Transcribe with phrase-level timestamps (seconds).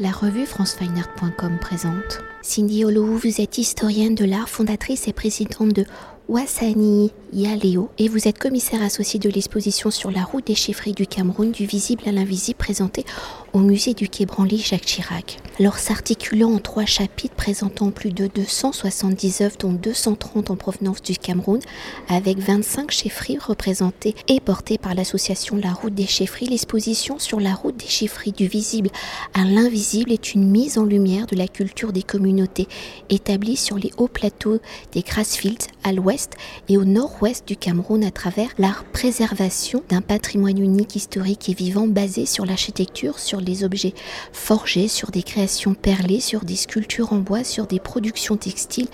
[0.00, 2.20] La revue francefineart.com présente.
[2.40, 5.84] Cindy Olowu, vous êtes historienne de l'art, fondatrice et présidente de
[6.28, 11.06] Wassani Yaleo et vous êtes commissaire associé de l'exposition sur la route des chiffres du
[11.06, 13.04] Cameroun, du visible à l'invisible, présentée
[13.52, 15.38] au musée du Quai Branly Jacques Chirac.
[15.58, 21.16] Alors s'articulant en trois chapitres présentant plus de 270 œuvres, dont 230 en provenance du
[21.16, 21.60] Cameroun,
[22.08, 27.54] avec 25 chefferies représentées et portées par l'association La Route des Chefferies, l'exposition sur la
[27.54, 28.90] route des chefferies du visible
[29.34, 32.68] à l'invisible est une mise en lumière de la culture des communautés
[33.10, 34.58] établies sur les hauts plateaux
[34.92, 36.34] des Grassfields à l'ouest
[36.68, 36.84] et au
[37.18, 42.46] nord-ouest du Cameroun à travers la préservation d'un patrimoine unique, historique et vivant basé sur
[42.46, 43.94] l'architecture, sur les objets
[44.32, 48.86] forgés, sur des créations perlées, sur des sculptures en bois, sur des productions textiles,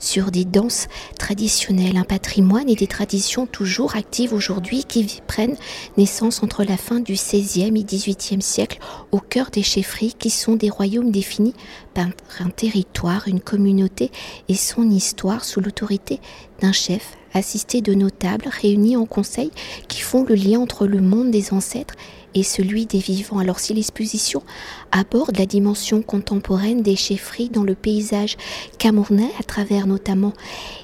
[0.00, 0.88] sur des danses
[1.20, 5.56] traditionnelles, un patrimoine et des traditions toujours actives aujourd'hui qui prennent
[5.96, 8.80] naissance entre la fin du XVIe et XVIIIe siècle
[9.12, 11.54] au cœur des chefferies qui sont des royaumes définis
[11.94, 12.06] par
[12.40, 14.10] un territoire, une communauté
[14.48, 16.20] et son histoire sous l'autorité
[16.60, 19.50] d'un chef assisté de notables réunis en conseil
[19.88, 21.94] qui font le lien entre le monde des ancêtres
[22.34, 23.38] et celui des vivants.
[23.38, 24.42] Alors si l'exposition
[24.90, 28.36] aborde la dimension contemporaine des chefferies dans le paysage
[28.78, 30.32] camerounais à travers notamment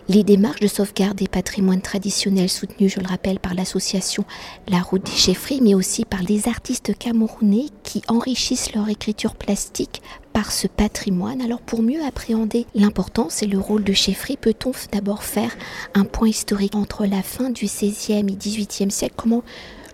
[0.09, 4.25] les démarches de sauvegarde des patrimoines traditionnels soutenues, je le rappelle, par l'association
[4.69, 10.03] La Route des chefferies, mais aussi par les artistes camerounais qui enrichissent leur écriture plastique
[10.33, 11.41] par ce patrimoine.
[11.41, 15.57] Alors pour mieux appréhender l'importance et le rôle de chefferie, peut-on d'abord faire
[15.95, 19.15] un point historique entre la fin du XVIe et XVIIIe siècle?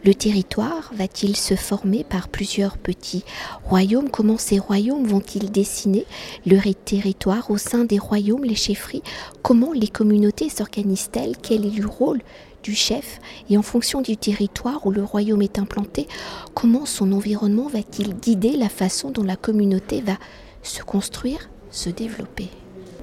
[0.04, 3.24] Le territoire va-t-il se former par plusieurs petits
[3.64, 4.10] royaumes?
[4.10, 6.06] Comment ces royaumes vont-ils dessiner
[6.46, 9.02] le territoire au sein des royaumes, les chefferies?
[9.42, 11.36] Comment les communautés s'organisent-elles?
[11.42, 12.20] Quel est le rôle
[12.62, 13.20] du chef?
[13.48, 16.08] Et en fonction du territoire où le royaume est implanté,
[16.54, 20.16] comment son environnement va-t-il guider la façon dont la communauté va
[20.62, 22.48] se construire, se développer?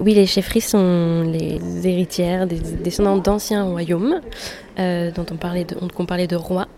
[0.00, 4.20] Oui, les chefferies sont les héritières des descendants d'anciens royaumes
[4.78, 6.68] euh, dont on parlait de, on parlait de rois.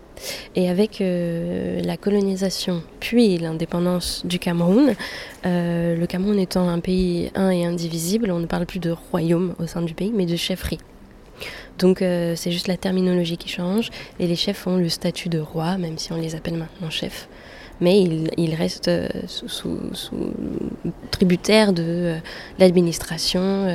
[0.55, 4.95] Et avec euh, la colonisation puis l'indépendance du Cameroun,
[5.45, 9.53] euh, le Cameroun étant un pays un et indivisible, on ne parle plus de royaume
[9.59, 10.79] au sein du pays, mais de chefferie.
[11.77, 13.89] Donc euh, c'est juste la terminologie qui change
[14.19, 17.27] et les chefs ont le statut de roi, même si on les appelle maintenant chefs.
[17.81, 19.79] Mais ils, restent euh, sous,
[21.09, 22.15] tributaires de
[22.59, 23.67] l'administration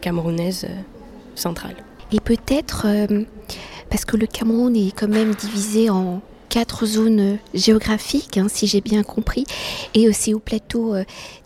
[0.00, 0.66] camerounaise
[1.34, 1.76] centrale.
[2.10, 2.86] Et peut-être,
[3.90, 8.80] parce que le Cameroun est quand même divisé en quatre zones géographiques, hein, si j'ai
[8.80, 9.44] bien compris,
[9.94, 10.94] et aussi au plateau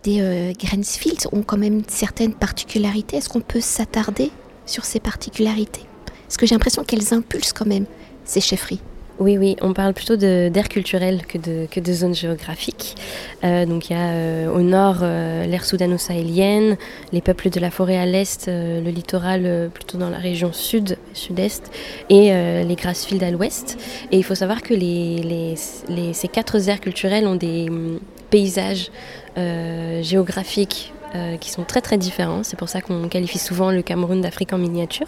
[0.02, 3.16] des Grensfields ont quand même certaines particularités.
[3.16, 4.30] Est-ce qu'on peut s'attarder
[4.66, 5.86] sur ces particularités?
[6.26, 7.86] Parce que j'ai l'impression qu'elles impulsent quand même
[8.24, 8.80] ces chefferies.
[9.20, 12.94] Oui, oui, on parle plutôt d'air culturel que de, que de zone géographique.
[13.42, 16.76] Euh, donc il y a euh, au nord euh, l'ère soudano-sahélienne,
[17.12, 21.68] les peuples de la forêt à l'est, le littoral plutôt dans la région sud, sud-est,
[22.10, 22.30] et
[22.64, 23.76] les Grassfields à l'ouest.
[24.12, 27.98] Et il faut savoir que ces quatre aires culturelles ont des hum,
[28.30, 28.90] paysages
[30.02, 32.42] géographiques euh, qui sont très très différents.
[32.42, 35.06] C'est pour ça qu'on qualifie souvent le Cameroun d'Afrique en miniature.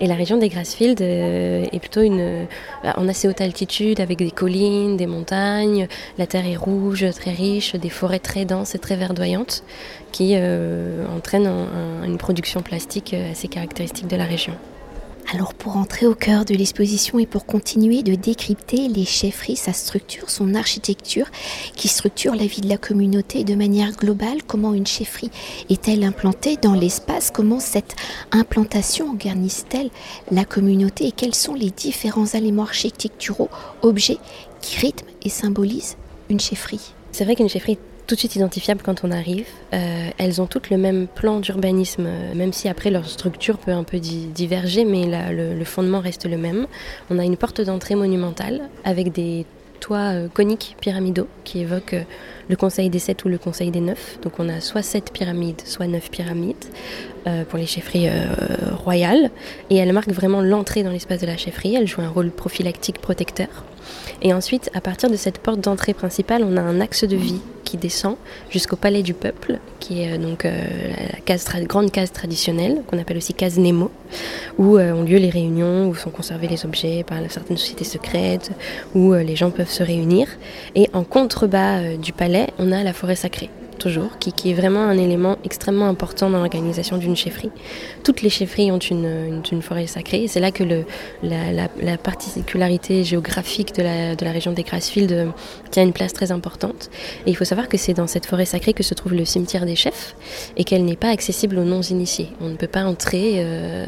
[0.00, 2.44] Et la région des Grassfields euh, est plutôt euh,
[2.82, 5.88] en assez haute altitude avec des collines, des montagnes.
[6.16, 9.62] La terre est rouge, très riche, des forêts très denses et très verdoyantes
[10.12, 10.34] qui
[11.14, 11.50] entraînent
[12.04, 14.54] une production plastique assez caractéristique de la région.
[15.32, 19.72] Alors pour entrer au cœur de l'exposition et pour continuer de décrypter les chefferies, sa
[19.72, 21.26] structure, son architecture,
[21.74, 25.32] qui structure la vie de la communauté de manière globale, comment une chefferie
[25.68, 27.96] est-elle implantée dans l'espace, comment cette
[28.30, 29.90] implantation organise-t-elle
[30.30, 33.50] la communauté et quels sont les différents éléments architecturaux,
[33.82, 34.18] objets
[34.60, 35.96] qui rythment et symbolisent
[36.30, 36.92] une chefferie?
[37.10, 39.46] C'est vrai qu'une chefferie tout de suite identifiables quand on arrive.
[39.74, 43.72] Euh, elles ont toutes le même plan d'urbanisme, euh, même si après leur structure peut
[43.72, 46.66] un peu diverger, mais le, fondement reste le même.
[47.10, 49.44] On a une porte d'entrée monumentale avec des
[49.80, 51.96] toits euh, coniques pyramidaux qui évoquent
[52.48, 54.18] le conseil des sept ou le conseil des neuf.
[54.22, 56.64] Donc on a soit sept pyramides, soit neuf pyramides
[57.48, 58.08] pour les chefferies
[58.72, 59.30] royales.
[59.70, 61.74] Et elles marquent vraiment l'entrée dans l'espace de la chefferie.
[61.74, 63.64] Elles jouent un rôle prophylactique protecteur.
[64.22, 67.40] Et ensuite, à partir de cette porte d'entrée principale, on a un axe de vie
[67.64, 68.16] qui descend
[68.48, 70.52] jusqu'au palais du peuple, qui est euh, donc euh,
[71.28, 73.90] la grande case traditionnelle, qu'on appelle aussi case Nemo,
[74.56, 78.52] où euh, ont lieu les réunions, où sont conservés les objets par certaines sociétés secrètes,
[78.94, 80.28] où les gens peuvent se réunir.
[80.76, 84.98] Et en contrebas du palais, on a la forêt sacrée toujours, qui, est vraiment un
[84.98, 87.50] élément extrêmement important dans l'organisation d'une chefferie.
[88.02, 90.26] Toutes les chefferies ont une, forêt sacrée.
[90.28, 90.64] C'est là que
[91.22, 95.26] la, particularité géographique de la, région des Grassfields euh,
[95.70, 96.90] tient une place très importante.
[97.26, 99.66] Et il faut savoir que c'est dans cette forêt sacrée que se trouve le cimetière
[99.66, 100.16] des chefs
[100.56, 102.28] et qu'elle n'est pas accessible aux non-initiés.
[102.40, 103.86] On ne peut pas entrer, euh,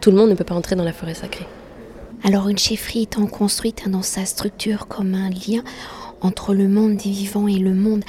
[0.00, 1.46] tout le monde ne peut pas entrer dans la forêt sacrée.
[2.22, 5.62] Alors une chefferie étant construite dans sa structure comme un lien
[6.20, 8.04] entre le monde des vivants et le monde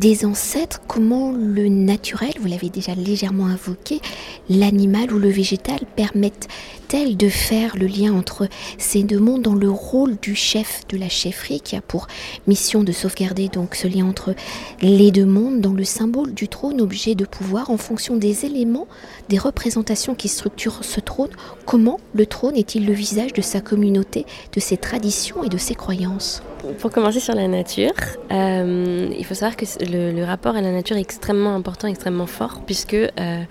[0.00, 4.00] des ancêtres, comment le naturel, vous l'avez déjà légèrement invoqué,
[4.48, 8.48] l'animal ou le végétal permettent-elles de faire le lien entre
[8.78, 12.06] ces deux mondes dans le rôle du chef de la chefferie qui a pour
[12.46, 14.34] mission de sauvegarder donc ce lien entre
[14.80, 18.88] les deux mondes dans le symbole du trône objet de pouvoir en fonction des éléments,
[19.28, 21.30] des représentations qui structurent ce trône,
[21.66, 24.24] comment le trône est-il le visage de sa communauté,
[24.54, 26.42] de ses traditions et de ses croyances?
[26.78, 27.92] Pour commencer sur la nature,
[28.30, 32.62] euh, il faut savoir que le, rapport à la nature est extrêmement important, extrêmement fort,
[32.66, 33.42] puisque euh,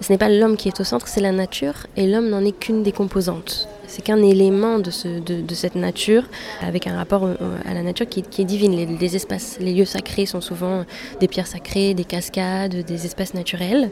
[0.00, 2.58] ce n'est pas l'homme qui est au centre, c'est la nature, et l'homme n'en est
[2.58, 6.24] qu'une des composantes c'est qu'un élément de, cette nature,
[6.60, 7.28] avec un rapport
[7.64, 8.76] à la nature qui, est divine.
[9.00, 10.84] Les, espaces, les lieux sacrés sont souvent
[11.20, 13.90] des pierres sacrées, des cascades, des espaces naturels.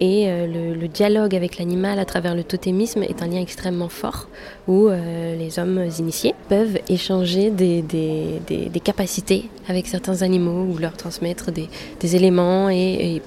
[0.00, 4.28] Et euh, le, dialogue avec l'animal à travers le totémisme est un lien extrêmement fort
[4.68, 7.84] où euh, les hommes initiés peuvent échanger des,
[8.82, 11.68] capacités avec certains animaux ou leur transmettre des,
[12.16, 13.22] éléments et,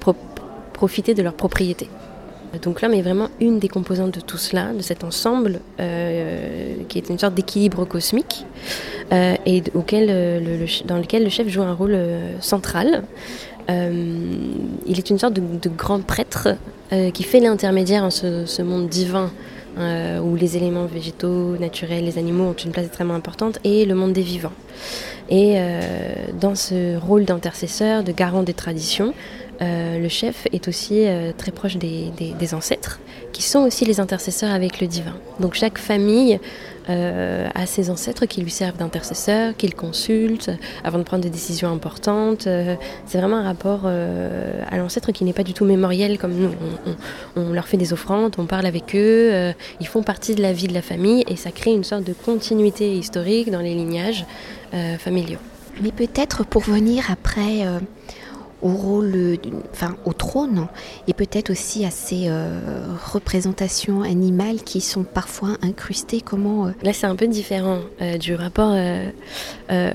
[0.72, 1.88] profiter de leurs propriétés.
[2.62, 6.98] Donc l'homme est vraiment une des composantes de tout cela, de cet ensemble euh, qui
[6.98, 8.46] est une sorte d'équilibre cosmique
[9.12, 11.98] euh, et euh, dans lequel le chef joue un rôle
[12.40, 13.02] central.
[13.68, 16.56] il est une sorte de, grand prêtre
[17.12, 19.30] qui fait l'intermédiaire en ce, monde divin
[19.76, 24.12] où les éléments végétaux, naturels, les animaux ont une place extrêmement importante et le monde
[24.12, 24.56] des vivants.
[25.28, 25.58] Et
[26.40, 29.12] dans ce rôle d'intercesseur, de garant des traditions,
[29.60, 33.00] euh, le chef est aussi euh, très proche des, ancêtres,
[33.32, 35.14] qui sont aussi les intercesseurs avec le divin.
[35.40, 36.38] Donc chaque famille
[36.88, 40.50] euh, a ses ancêtres qui lui servent d'intercesseurs, qu'il consulte
[40.84, 42.48] avant de prendre des décisions importantes.
[43.06, 46.50] c'est vraiment un rapport à l'ancêtre qui n'est pas du tout mémoriel comme nous.
[47.36, 50.68] On, leur fait des offrandes, on parle avec eux, ils font partie de la vie
[50.68, 54.24] de la famille et ça crée une sorte de continuité historique dans les lignages
[54.98, 55.40] familiaux.
[55.82, 57.66] Mais peut-être pour venir après
[58.62, 59.38] au rôle,
[59.72, 60.66] enfin au trône,
[61.06, 62.58] et peut-être aussi à ces euh,
[63.12, 66.20] représentations animales qui sont parfois incrustées.
[66.20, 68.74] Comment euh, Là, c'est un peu différent euh, du rapport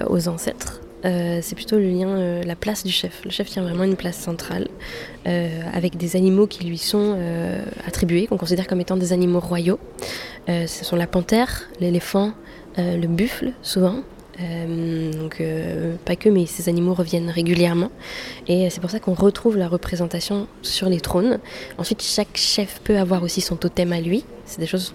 [0.10, 0.82] aux ancêtres.
[1.04, 3.22] c'est plutôt le lien, la place du chef.
[3.26, 4.68] Le chef tient vraiment une place centrale,
[5.26, 7.18] avec des animaux qui lui sont
[7.86, 9.80] attribués, qu'on considère comme étant des animaux royaux.
[10.48, 12.34] ce sont la panthère, l'éléphant,
[12.78, 14.04] le buffle, souvent,
[14.42, 17.92] euh, donc euh, pas que, mais ces animaux reviennent régulièrement.
[18.48, 21.40] Et c'est pour ça qu'on retrouve la représentation sur les trônes.
[21.78, 24.26] Ensuite, chaque chef peut avoir aussi son totem à lui.
[24.46, 24.94] C'est des choses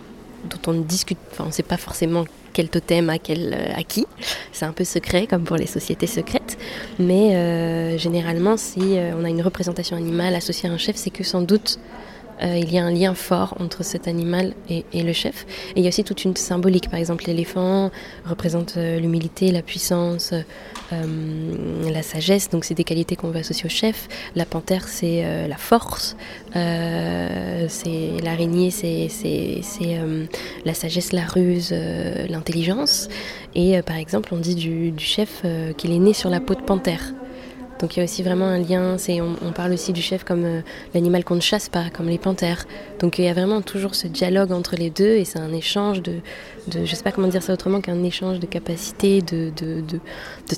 [0.50, 4.06] dont on discute, enfin on ne sait pas forcément quel totem à, quel, à qui.
[4.52, 6.58] C'est un peu secret, comme pour les sociétés secrètes.
[6.98, 11.22] Mais euh, généralement, si on a une représentation animale associée à un chef, c'est que
[11.22, 11.78] sans doute
[12.42, 15.46] euh, il y a un lien fort entre cet animal et, le chef.
[15.74, 16.88] Et il y a aussi toute une symbolique.
[16.88, 17.90] Par exemple, l'éléphant
[18.24, 20.32] représente euh, l'humilité, la puissance,
[20.92, 22.50] euh, la sagesse.
[22.50, 24.08] Donc, c'est des qualités qu'on va associer au chef.
[24.36, 26.16] La panthère, c'est la force.
[26.54, 29.08] c'est l'araignée, c'est
[30.64, 31.74] la sagesse, la ruse,
[32.28, 33.08] l'intelligence.
[33.54, 35.42] Et par exemple, on dit du chef
[35.76, 37.12] qu'il est né sur la peau de panthère.
[37.78, 38.96] Donc il y a aussi vraiment un lien,
[39.42, 40.60] on, parle aussi du chef comme euh,
[40.94, 42.64] l'animal qu'on ne chasse pas, comme les panthères.
[42.98, 46.02] Donc il y a vraiment toujours ce dialogue entre les deux et c'est un échange
[46.02, 46.14] de,
[46.68, 49.52] de, je sais pas comment dire ça autrement qu'un échange de capacités, de,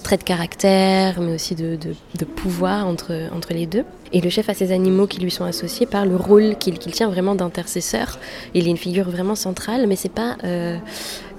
[0.03, 1.79] traits de caractère, mais aussi de,
[2.37, 3.85] pouvoir entre, entre les deux.
[4.13, 7.09] Et le chef a ses animaux qui lui sont associés par le rôle qu'il tient
[7.09, 8.19] vraiment d'intercesseur.
[8.55, 10.79] Il est une figure vraiment centrale, mais c'est pas euh,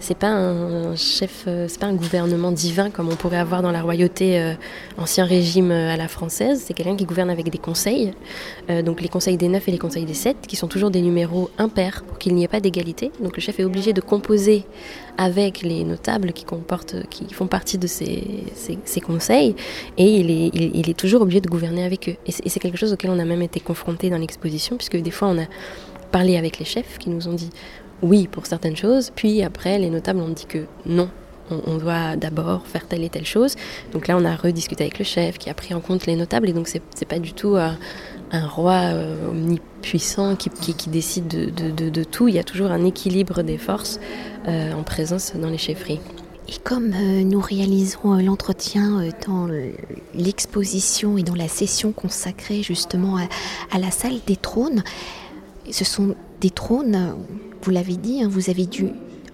[0.02, 3.72] c'est pas un chef, euh, c'est pas un gouvernement divin comme on pourrait avoir dans
[3.72, 4.54] la royauté euh,
[4.98, 6.64] ancien régime à la française.
[6.66, 8.14] C'est quelqu'un qui gouverne avec des conseils,
[8.86, 11.50] donc les conseils des neuf et les conseils des sept, qui sont toujours des numéros
[11.58, 13.12] impairs pour qu'il n'y ait pas d'égalité.
[13.22, 14.66] Donc le chef est obligé de composer
[15.18, 18.44] avec les notables qui, comportent, qui font partie de ces,
[19.06, 19.56] conseils
[19.98, 22.16] et il, est, toujours obligé de gouverner avec eux.
[22.26, 25.30] Et c'est quelque chose auquel on a même été confronté dans l'exposition, puisque des fois
[25.30, 25.46] on a
[26.12, 27.50] parlé avec les chefs qui nous ont dit
[28.02, 31.10] oui pour certaines choses, puis après les notables ont dit que non,
[31.52, 33.56] on, doit d'abord faire telle et telle chose.
[33.94, 36.50] Donc là, on a rediscuté avec le chef qui a pris en compte les notables
[36.50, 37.70] et donc c'est pas du tout euh,
[38.32, 40.50] un roi euh, omnipuissant qui,
[40.90, 42.28] décide de, tout.
[42.28, 44.00] Il y a toujours un équilibre des forces
[44.48, 46.00] euh, en présence dans les chefferies.
[46.48, 49.48] Et comme nous réalisons l'entretien dans
[50.14, 53.18] l'exposition et dans la session consacrée justement
[53.72, 54.84] à, la salle des trônes,
[55.70, 57.16] ce sont des trônes,
[57.62, 58.90] vous l'avez dit, hein, vous avez dû,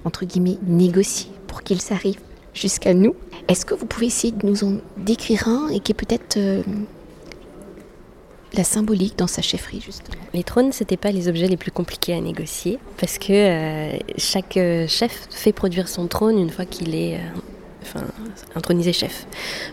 [0.05, 2.19] entre guillemets, négocier pour qu'ils arrivent
[2.53, 3.15] jusqu'à nous.
[3.47, 6.37] Est-ce que vous pouvez essayer de nous en décrire un et qui est peut-être
[8.53, 10.17] la symbolique dans sa chefferie, justement?
[10.33, 13.97] Les trônes, ce n'étaient pas les objets les plus compliqués à négocier, parce que euh,
[14.17, 17.39] chaque euh, chef fait produire son trône une fois qu'il est euh,
[17.83, 18.03] enfin,
[18.55, 19.25] intronisé chef.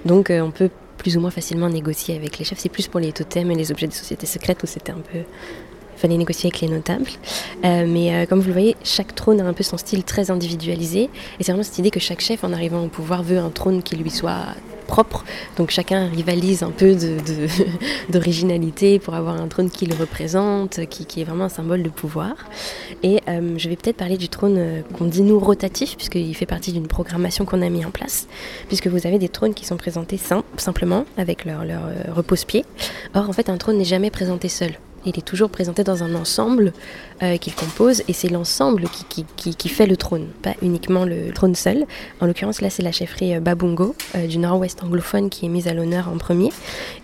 [0.04, 2.58] Donc on peut plus ou moins facilement négocier avec les chefs.
[2.58, 5.20] C'est plus pour les totems et les objets des sociétés secrètes où c'était un peu
[5.96, 7.10] il fallait négocier avec les notables.
[7.62, 11.04] mais comme vous le voyez, chaque trône a un peu son style très individualisé.
[11.38, 13.82] Et c'est vraiment cette idée que chaque chef, en arrivant au pouvoir, veut un trône
[13.82, 14.46] qui lui soit
[14.84, 15.24] propre.
[15.56, 16.96] Donc chacun rivalise un peu
[18.08, 22.34] d'originalité pour avoir un trône qui le représente, qui, est vraiment un symbole de pouvoir.
[23.02, 26.46] Et euh, je vais peut-être parler du trône euh, qu'on dit nous rotatif, puisqu'il fait
[26.46, 28.28] partie d'une programmation qu'on a mis en place,
[28.68, 30.20] puisque vous avez des trônes qui sont présentés
[30.56, 32.64] simplement, avec leur, leur euh, repose-pied.
[33.14, 34.72] Or, en fait, un trône n'est jamais présenté seul
[35.04, 36.72] il est toujours présenté dans un ensemble
[37.22, 41.84] euh, qu'il compose et c'est l'ensemble qui, fait le trône, pas uniquement le trône seul.
[42.20, 45.68] En l'occurrence, là, c'est la chefferie euh, Babungo euh, du nord-ouest anglophone qui est mise
[45.68, 46.50] à l'honneur en premier.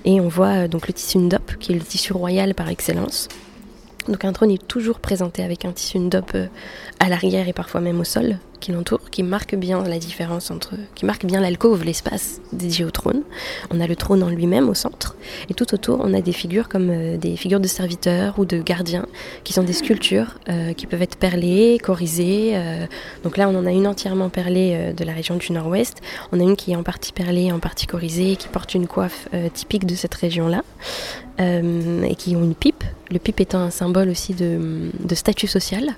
[0.05, 3.29] Et on voit donc le tissu ndop, qui est le tissu royal par excellence.
[4.11, 6.37] Donc un trône est toujours présenté avec un tissu ndop
[6.99, 10.75] à l'arrière et parfois même au sol qui l'entoure, qui marque bien la différence entre,
[10.95, 13.23] qui marque bien l'alcôve, l'espace dédié au trône.
[13.71, 15.17] On a le trône en lui-même au centre,
[15.49, 18.61] et tout autour, on a des figures comme euh, des figures de serviteurs ou de
[18.61, 19.07] gardiens,
[19.43, 22.53] qui sont des sculptures euh, qui peuvent être perlées, corisées.
[22.55, 22.87] Euh.
[23.25, 26.01] donc là, on en a une entièrement perlée de la région du Nord-Ouest.
[26.33, 29.29] On a une qui est en partie perlée, en partie corisée, qui porte une coiffe
[29.55, 30.63] typique de cette région-là,
[31.39, 32.85] et qui ont une pipe.
[33.11, 35.95] Le pipe étant un symbole aussi de, statut social.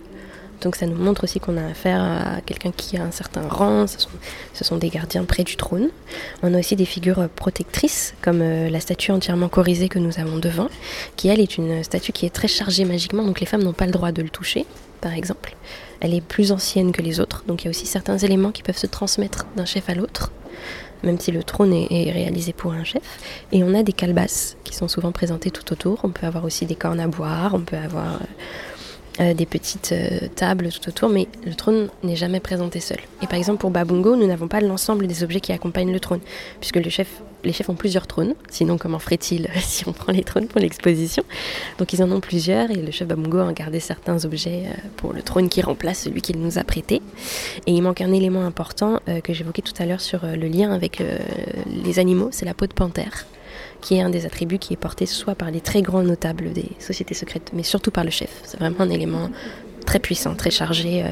[0.62, 3.86] Donc ça nous montre aussi qu'on a affaire à quelqu'un qui a un certain rang,
[3.86, 5.88] ce sont, des gardiens près du trône.
[6.42, 10.38] On a aussi des figures protectrices, comme euh, la statue entièrement corisée que nous avons
[10.38, 10.68] devant,
[11.16, 13.86] qui elle est une statue qui est très chargée magiquement, donc les femmes n'ont pas
[13.86, 14.64] le droit de le toucher,
[15.00, 15.56] par exemple.
[15.98, 18.62] Elle est plus ancienne que les autres, donc il y a aussi certains éléments qui
[18.62, 20.30] peuvent se transmettre d'un chef à l'autre
[21.02, 23.02] même si le trône est, réalisé pour un chef.
[23.52, 26.00] Et on a des calebasses qui sont souvent présentées tout autour.
[26.04, 28.20] On peut avoir aussi des cornes à boire, on peut avoir
[29.20, 32.96] euh, des petites euh, tables tout autour, mais le trône n'est jamais présenté seul.
[33.20, 36.20] Et par exemple pour Babungo, nous n'avons pas l'ensemble des objets qui accompagnent le trône,
[36.60, 40.24] puisque le chef, les chefs ont plusieurs trônes, sinon comment ferait-il si on prend les
[40.24, 41.24] trônes pour l'exposition?
[41.78, 45.12] Donc ils en ont plusieurs, et le chef Babungo a gardé certains objets euh, pour
[45.12, 47.02] le trône qui remplace celui qu'il nous a prêté.
[47.66, 51.02] Et il manque un élément important que j'évoquais tout à l'heure sur le lien avec
[51.66, 53.26] les animaux, c'est la peau de panthère
[53.82, 56.70] qui est un des attributs qui est porté soit par les très grands notables des
[56.78, 58.30] sociétés secrètes, mais surtout par le chef.
[58.44, 59.28] C'est vraiment un élément
[59.84, 61.02] très puissant, très chargé.
[61.02, 61.08] Euh,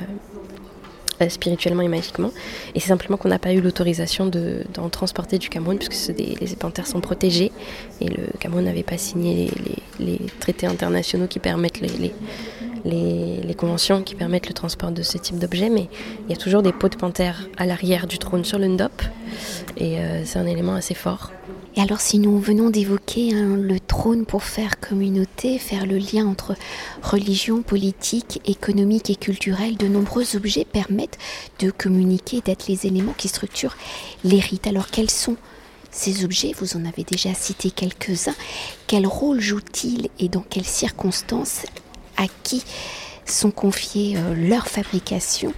[1.22, 2.32] euh, spirituellement et magiquement.
[2.74, 6.86] Et c'est simplement qu'on n'a pas eu l'autorisation d'en transporter du Cameroun, puisque les panthères
[6.86, 7.52] sont protégées
[8.00, 9.50] et le Cameroun n'avait pas signé
[9.98, 15.68] les, traités internationaux qui permettent les, conventions qui permettent le transport de ce type d'objets,
[15.68, 15.88] mais
[16.26, 19.02] il y a toujours des peaux de panthère à l'arrière du trône sur le Ndop,
[19.76, 21.32] et euh, c'est un élément assez fort.
[21.76, 26.26] Et alors si nous venons d'évoquer hein, le trône pour faire communauté, faire le lien
[26.26, 26.56] entre
[27.02, 31.18] religion, politique, économique et culturelle, de nombreux objets permettent
[31.60, 33.76] de communiquer, d'être les éléments qui structurent
[34.24, 34.66] les rites.
[34.66, 35.36] Alors quels sont
[35.92, 36.52] ces objets?
[36.58, 38.34] Vous en avez déjà cité quelques-uns.
[38.88, 41.66] Quel rôle jouent-ils et dans quelles circonstances?
[42.16, 42.64] À qui
[43.24, 45.54] sont confiés euh, leur fabrication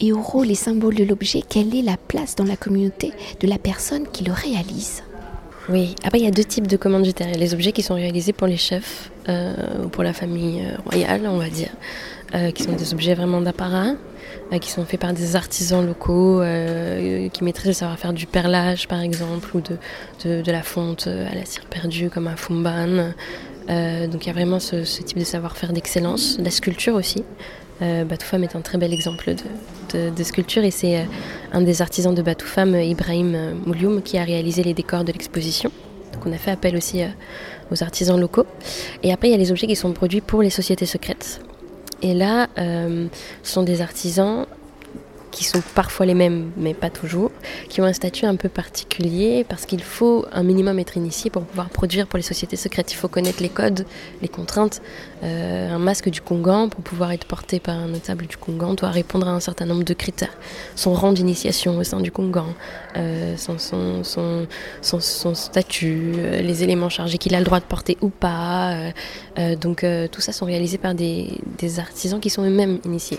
[0.00, 3.46] et au rôle et symbole de l'objet, quelle est la place dans la communauté de
[3.46, 5.02] la personne qui le réalise?
[5.68, 8.32] Oui, après il y a deux types de y a les objets qui sont réalisés
[8.32, 9.54] pour les chefs euh,
[9.84, 11.70] ou pour la famille euh, royale, on va dire,
[12.34, 13.94] euh, qui sont des objets vraiment d'apparat,
[14.60, 16.42] qui sont faits par des artisans locaux
[17.32, 21.44] qui maîtrisent le savoir-faire du perlage par exemple, ou de, de, la fonte à la
[21.44, 23.12] cire perdue comme un Fumban.
[23.68, 27.24] donc il y a vraiment ce, ce type de savoir-faire d'excellence, la sculpture aussi.
[27.82, 29.34] Euh, Batoufam est un très bel exemple
[29.92, 31.04] de, sculpture et c'est euh,
[31.52, 35.70] un des artisans de Batoufam, Ibrahim euh, Moulioum, qui a réalisé les décors de l'exposition.
[36.12, 37.02] Donc on a fait appel aussi
[37.70, 38.46] aux artisans locaux.
[39.02, 41.40] Et après, il y a les objets qui sont produits pour les sociétés secrètes.
[42.02, 43.08] Et là, ce
[43.42, 44.46] sont des artisans
[45.32, 47.32] qui sont parfois les mêmes, mais pas toujours,
[47.68, 51.42] qui ont un statut un peu particulier parce qu'il faut un minimum être initié pour
[51.42, 52.92] pouvoir produire pour les sociétés secrètes.
[52.92, 53.84] Il faut connaître les codes,
[54.20, 54.80] les contraintes.
[55.24, 58.90] Euh, un masque du Congan, pour pouvoir être porté par un notable du Congan, doit
[58.90, 60.36] répondre à un certain nombre de critères.
[60.76, 62.46] Son rang d'initiation au sein du Congan,
[62.96, 68.92] euh, son, statut, euh, les éléments chargés qu'il a le droit de porter ou pas.
[69.60, 71.40] donc tout ça sont réalisés par des
[71.78, 73.18] artisans qui sont eux-mêmes initiés.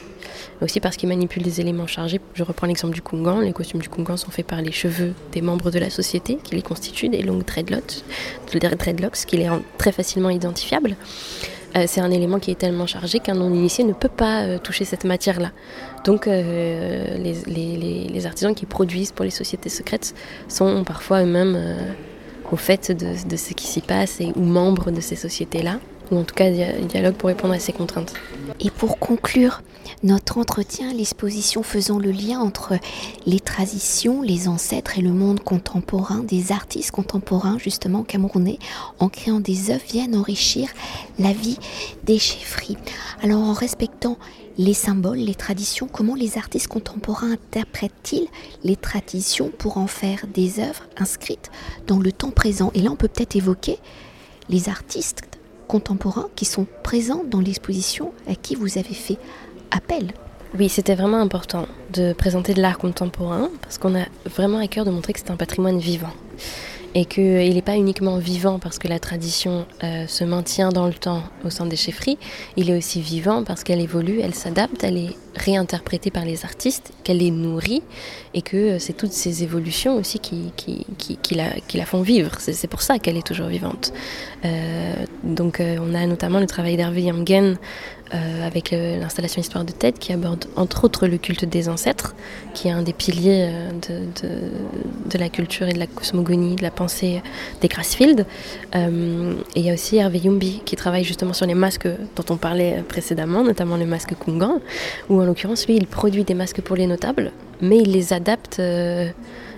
[0.62, 2.20] Aussi parce qu'ils manipulent des éléments chargés.
[2.34, 3.40] Je reprends l'exemple du Kungan.
[3.40, 6.56] Les costumes du Kungan sont faits par les cheveux des membres de la société qui
[6.56, 8.04] les constituent, des longues dreadlocks,
[8.52, 10.96] dreadlocks qui les rend très facilement identifiables.
[11.76, 14.86] Euh, c'est un élément qui est tellement chargé qu'un non-initié ne peut pas euh, toucher
[14.86, 15.52] cette matière-là.
[16.06, 20.14] Donc euh, les, artisans qui produisent pour les sociétés secrètes
[20.48, 21.78] sont parfois eux-mêmes
[22.52, 25.80] au fait de, ce qui s'y passe et, ou membres de ces sociétés-là
[26.18, 28.14] en tout cas dialogue pour répondre à ces contraintes.
[28.60, 29.62] Et pour conclure
[30.02, 32.74] notre entretien, l'exposition faisant le lien entre
[33.26, 38.60] les traditions, les ancêtres et le monde contemporain, des artistes contemporains justement camerounais,
[39.00, 40.70] en créant des œuvres, viennent enrichir
[41.20, 41.58] la vie
[42.04, 42.78] des chefferies.
[43.22, 44.18] Alors en respectant
[44.58, 48.28] les symboles, les traditions, comment les artistes contemporains interprètent-ils
[48.64, 51.50] les traditions pour en faire des œuvres inscrites
[51.88, 52.72] dans le temps présent?
[52.76, 53.80] Et là on peut peut-être évoquer
[54.50, 55.22] les artistes
[55.74, 59.18] contemporains qui sont présents dans l'exposition à qui vous avez fait
[59.72, 60.14] appel.
[60.60, 64.86] Oui, c'était vraiment important de présenter de l'art contemporain parce qu'on a vraiment à cœur
[64.86, 66.14] de montrer que c'est un patrimoine vivant
[66.96, 70.94] et qu'il n'est pas uniquement vivant parce que la tradition euh, se maintient dans le
[70.94, 72.18] temps au sein des chefferies,
[72.56, 76.94] il est aussi vivant parce qu'elle évolue, elle s'adapte, elle est réinterprétée par les artistes,
[77.04, 77.82] qu'elle les nourrit
[78.36, 80.54] et que euh, c'est toutes ces évolutions aussi qui,
[81.32, 82.36] la, font vivre.
[82.40, 83.92] C'est pour ça qu'elle est toujours vivante.
[84.46, 87.58] Euh, donc on a notamment le travail d'Hervé Yamgen
[88.14, 92.16] euh, avec l'installation Histoire de tête qui aborde entre autres le culte des ancêtres,
[92.54, 93.70] qui est un des piliers euh,
[95.10, 97.22] de, la culture et de la cosmogonie, de la pensée
[97.62, 98.26] des Grassfield.
[98.76, 102.26] Euh, et il y a aussi Hervé Yumbi qui travaille justement sur les masques dont
[102.30, 104.60] on parlait précédemment, notamment le masque Kungan,
[105.10, 108.62] où en l'occurrence lui il produit des masques pour les notables, mais il les adapte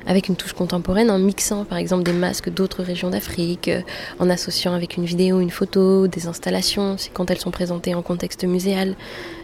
[0.07, 3.81] avec une touche contemporaine en mixant par exemple des masques d'autres régions d'Afrique, euh,
[4.19, 8.01] en associant avec une vidéo, une photo, des installations, c'est quand elles sont présentées en
[8.01, 8.95] contexte muséal.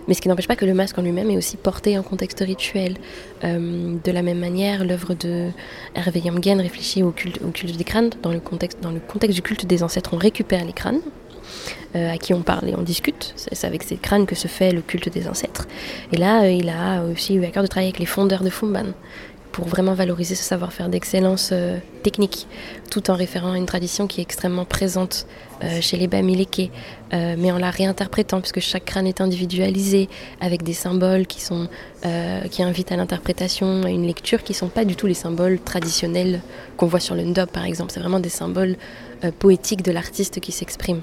[0.08, 2.40] Mais ce qui n'empêche pas que le masque en lui-même est aussi porté en contexte
[2.40, 2.98] rituel.
[3.44, 5.50] Euh, de la même manière, l'œuvre de
[5.96, 8.10] Hervé Yamgen réfléchit au culte, des crânes.
[8.22, 11.02] Dans le, contexte, dans le contexte du culte des ancêtres, on récupère les crânes.
[11.96, 13.34] Euh, à qui on parle et on discute.
[13.36, 15.68] C'est avec ces crânes que se fait le culte des ancêtres.
[16.14, 18.94] Et là, il a aussi eu à cœur de travailler avec les fondeurs de Fumban,
[19.52, 22.48] pour vraiment valoriser ce savoir-faire d'excellence euh, technique,
[22.90, 25.28] tout en référant à une tradition qui est extrêmement présente
[25.64, 26.72] euh, chez les Bamileke,
[27.14, 30.10] euh, mais en la réinterprétant, puisque chaque crâne est individualisé,
[30.40, 31.68] avec des symboles qui, sont,
[32.50, 35.60] qui invitent à l'interprétation, à une lecture, qui ne sont pas du tout les symboles
[35.60, 36.42] traditionnels
[36.78, 37.92] qu'on voit sur le ndob, par exemple.
[37.92, 38.76] C'est vraiment des symboles
[39.40, 41.02] poétiques de l'artiste qui s'exprime.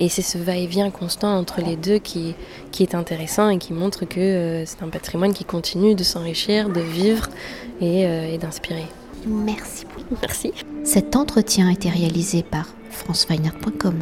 [0.00, 2.34] Et c'est ce va-et-vient constant entre les deux qui,
[2.70, 6.68] qui est intéressant et qui montre que euh, c'est un patrimoine qui continue de s'enrichir,
[6.68, 7.28] de vivre
[7.80, 8.86] et, euh, et d'inspirer.
[9.26, 9.86] Merci.
[10.22, 10.52] Merci.
[10.84, 14.00] Cet entretien a été réalisé par franceweiner.com.